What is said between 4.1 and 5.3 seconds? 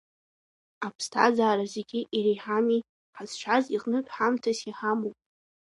ҳамҭас иҳамоуп.